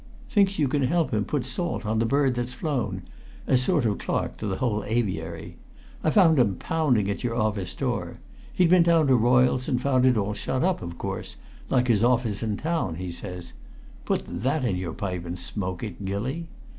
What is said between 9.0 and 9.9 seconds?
to Royle's and